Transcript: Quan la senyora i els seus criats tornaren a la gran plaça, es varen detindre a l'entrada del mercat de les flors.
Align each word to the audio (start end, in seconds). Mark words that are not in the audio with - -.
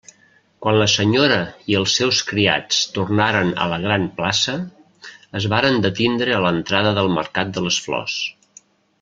Quan 0.65 0.77
la 0.81 0.85
senyora 0.91 1.35
i 1.73 1.75
els 1.79 1.97
seus 1.99 2.21
criats 2.29 2.79
tornaren 2.95 3.51
a 3.65 3.67
la 3.73 3.77
gran 3.85 4.09
plaça, 4.23 4.57
es 5.41 5.49
varen 5.55 5.79
detindre 5.87 6.37
a 6.39 6.41
l'entrada 6.47 6.97
del 7.01 7.13
mercat 7.21 7.55
de 7.59 7.67
les 7.69 7.81
flors. 7.87 8.19